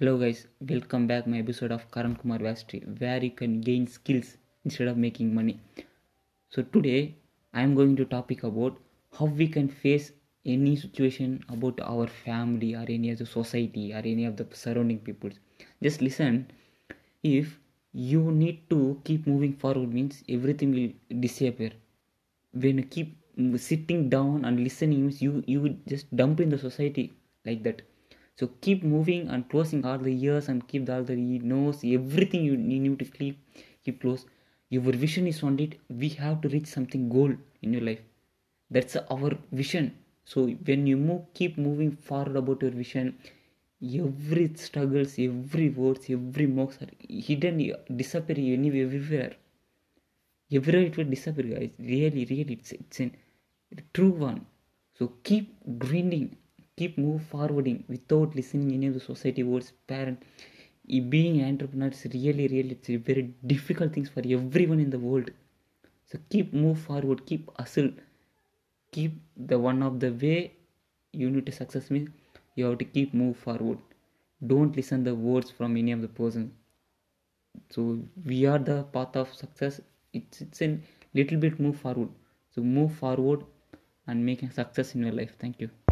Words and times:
Hello 0.00 0.18
guys, 0.18 0.48
welcome 0.68 1.06
back 1.06 1.24
my 1.24 1.38
episode 1.38 1.70
of 1.70 1.82
Karan 1.92 2.16
Kumar 2.16 2.40
Vastri 2.40 2.78
where 3.00 3.22
you 3.22 3.30
can 3.30 3.60
gain 3.60 3.86
skills 3.86 4.38
instead 4.64 4.88
of 4.88 4.96
making 4.96 5.32
money. 5.32 5.60
So 6.50 6.62
today 6.62 7.14
I 7.52 7.62
am 7.62 7.76
going 7.76 7.94
to 7.98 8.04
topic 8.04 8.42
about 8.42 8.76
how 9.16 9.26
we 9.26 9.46
can 9.46 9.68
face 9.68 10.10
any 10.44 10.74
situation 10.74 11.44
about 11.48 11.78
our 11.80 12.08
family 12.08 12.74
or 12.74 12.84
any 12.88 13.10
of 13.12 13.18
the 13.18 13.26
society 13.26 13.92
or 13.94 13.98
any 13.98 14.24
of 14.24 14.36
the 14.36 14.48
surrounding 14.50 14.98
people. 14.98 15.30
Just 15.80 16.02
listen. 16.02 16.50
If 17.22 17.56
you 17.92 18.32
need 18.32 18.68
to 18.70 19.00
keep 19.04 19.28
moving 19.28 19.52
forward 19.52 19.94
means 19.94 20.24
everything 20.28 20.72
will 20.72 21.20
disappear. 21.20 21.70
When 22.52 22.78
you 22.78 22.84
keep 22.84 23.16
sitting 23.58 24.08
down 24.08 24.44
and 24.44 24.58
listening 24.58 25.02
means 25.02 25.22
you 25.22 25.44
you 25.46 25.76
just 25.86 26.14
dump 26.16 26.40
in 26.40 26.48
the 26.48 26.58
society 26.58 27.12
like 27.46 27.62
that 27.62 27.82
so 28.36 28.48
keep 28.60 28.82
moving 28.82 29.28
and 29.28 29.48
closing 29.48 29.84
all 29.84 29.98
the 29.98 30.12
ears 30.26 30.48
and 30.48 30.66
keep 30.66 30.88
all 30.90 31.04
the 31.04 31.14
nose 31.54 31.82
everything 31.84 32.44
you 32.44 32.56
need 32.56 32.98
to 32.98 33.04
keep 33.04 33.38
keep 33.84 34.00
close. 34.00 34.26
Your 34.70 34.82
vision 34.82 35.28
is 35.28 35.42
on 35.44 35.58
it. 35.60 35.78
We 35.88 36.08
have 36.22 36.40
to 36.40 36.48
reach 36.48 36.66
something 36.66 37.08
goal 37.08 37.32
in 37.62 37.72
your 37.74 37.82
life. 37.82 38.00
That's 38.70 38.96
our 38.96 39.30
vision. 39.52 39.96
So 40.24 40.48
when 40.48 40.86
you 40.86 40.96
move 40.96 41.22
keep 41.34 41.58
moving 41.58 41.92
forward 41.92 42.36
about 42.36 42.62
your 42.62 42.72
vision. 42.72 43.16
Every 43.82 44.52
struggles 44.54 45.18
every 45.18 45.68
words 45.68 46.06
every 46.08 46.46
marks 46.46 46.78
are 46.82 46.90
hidden 47.08 47.58
disappear 47.96 48.38
anywhere 48.58 48.84
everywhere. 48.84 49.32
Everywhere 50.50 50.86
it 50.86 50.96
will 50.96 51.10
disappear 51.16 51.46
guys. 51.54 51.70
Really 51.78 52.24
really 52.30 52.54
it's, 52.54 52.72
it's 52.72 53.00
a 53.00 53.10
true 53.92 54.10
one. 54.10 54.46
So 54.98 55.12
keep 55.22 55.54
grinding 55.78 56.36
keep 56.76 56.98
move 56.98 57.22
forwarding 57.32 57.84
without 57.88 58.34
listening 58.34 58.72
any 58.72 58.86
of 58.88 58.94
the 58.94 59.00
society 59.00 59.42
words 59.42 59.72
parent 59.86 60.22
being 61.14 61.40
an 61.40 61.48
entrepreneur 61.48 61.88
is 61.88 62.04
really 62.14 62.46
really 62.48 62.72
it's 62.78 62.90
a 62.90 62.96
very 62.96 63.22
difficult 63.52 63.92
things 63.94 64.08
for 64.08 64.22
everyone 64.38 64.80
in 64.80 64.90
the 64.90 64.98
world. 64.98 65.30
So 66.06 66.18
keep 66.30 66.52
move 66.52 66.78
forward 66.78 67.24
keep 67.26 67.48
hustle 67.58 67.90
keep 68.92 69.12
the 69.36 69.58
one 69.58 69.82
of 69.82 70.00
the 70.00 70.10
way 70.12 70.52
you 71.12 71.30
need 71.30 71.46
to 71.46 71.52
success 71.52 71.90
means 71.90 72.10
you 72.56 72.66
have 72.66 72.78
to 72.78 72.84
keep 72.84 73.14
move 73.14 73.36
forward. 73.36 73.78
Don't 74.46 74.76
listen 74.76 75.04
the 75.04 75.14
words 75.14 75.50
from 75.50 75.76
any 75.76 75.92
of 75.92 76.02
the 76.02 76.08
person. 76.08 76.52
So 77.70 77.98
we 78.24 78.44
are 78.46 78.58
the 78.58 78.82
path 78.84 79.16
of 79.16 79.32
success. 79.34 79.80
It's 80.12 80.42
it's 80.42 80.62
a 80.62 80.78
little 81.14 81.38
bit 81.38 81.58
move 81.58 81.78
forward. 81.86 82.10
So 82.54 82.62
move 82.62 82.92
forward 82.94 83.44
and 84.06 84.24
making 84.24 84.50
success 84.50 84.94
in 84.94 85.02
your 85.02 85.12
life. 85.12 85.34
Thank 85.40 85.60
you 85.60 85.70